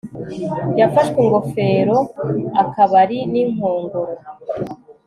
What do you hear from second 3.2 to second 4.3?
ninkongoro